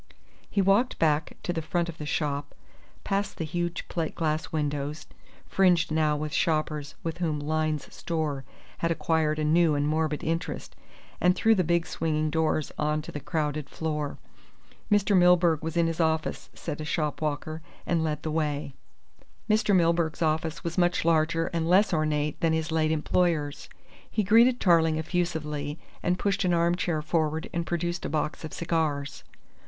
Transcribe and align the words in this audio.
He 0.49 0.63
walked 0.63 0.97
back 0.97 1.37
to 1.43 1.53
the 1.53 1.61
front 1.61 1.87
of 1.87 1.99
the 1.99 2.07
shop, 2.07 2.55
passed 3.03 3.37
the 3.37 3.43
huge 3.43 3.87
plate 3.87 4.15
glass 4.15 4.51
windows, 4.51 5.05
fringed 5.47 5.91
now 5.91 6.15
with 6.17 6.33
shoppers 6.33 6.95
with 7.03 7.19
whom 7.19 7.39
Lyne's 7.39 7.85
Store 7.93 8.43
had 8.79 8.89
acquired 8.89 9.37
a 9.37 9.43
new 9.43 9.75
and 9.75 9.87
morbid 9.87 10.23
interest, 10.23 10.75
and 11.21 11.35
through 11.35 11.53
the 11.53 11.63
big 11.63 11.85
swinging 11.85 12.31
doors 12.31 12.71
on 12.79 13.03
to 13.03 13.11
the 13.11 13.19
crowded 13.19 13.69
floor. 13.69 14.17
Mr. 14.91 15.15
Milburgh 15.15 15.61
was 15.61 15.77
in 15.77 15.85
his 15.85 15.99
office, 15.99 16.49
said 16.55 16.81
a 16.81 16.83
shop 16.83 17.21
walker, 17.21 17.61
and 17.85 18.03
led 18.03 18.23
the 18.23 18.31
way. 18.31 18.73
Mr. 19.47 19.75
Milburgh's 19.75 20.23
office 20.23 20.63
was 20.63 20.79
much 20.79 21.05
larger 21.05 21.45
and 21.53 21.69
less 21.69 21.93
ornate 21.93 22.39
than 22.41 22.53
his 22.53 22.71
late 22.71 22.89
employer's. 22.91 23.69
He 24.09 24.23
greeted 24.23 24.59
Tarling 24.59 24.97
effusively, 24.97 25.77
and 26.01 26.17
pushed 26.17 26.43
an 26.43 26.55
arm 26.55 26.73
chair 26.73 27.03
forward 27.03 27.51
and 27.53 27.67
produced 27.67 28.03
a 28.03 28.09
box 28.09 28.43
of 28.43 28.51
cigars. 28.51 29.23